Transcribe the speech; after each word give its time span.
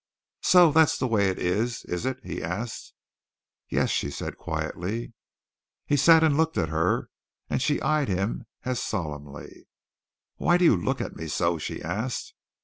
"So 0.41 0.71
that's 0.71 0.97
the 0.97 1.05
way 1.05 1.29
it 1.29 1.37
is, 1.37 1.85
is 1.85 2.07
it?" 2.07 2.19
he 2.25 2.41
asked. 2.41 2.95
"Yes," 3.69 3.91
she 3.91 4.09
said 4.09 4.35
quietly. 4.35 5.13
He 5.85 5.95
sat 5.95 6.23
and 6.23 6.35
looked 6.35 6.57
at 6.57 6.69
her, 6.69 7.11
and 7.51 7.61
she 7.61 7.79
eyed 7.83 8.07
him 8.09 8.45
as 8.65 8.81
solemnly. 8.81 9.67
"Why 10.37 10.57
do 10.57 10.65
you 10.65 10.75
look 10.75 11.01
at 11.01 11.15
me 11.15 11.27
so?" 11.27 11.59
she 11.59 11.83
asked. 11.83 12.33